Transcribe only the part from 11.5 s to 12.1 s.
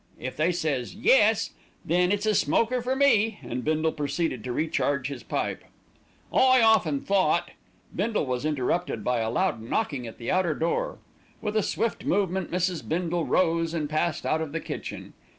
a swift